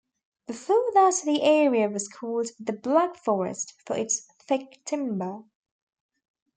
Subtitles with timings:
[0.47, 5.43] Before that the area was called the "Black Forest" for its thick timber.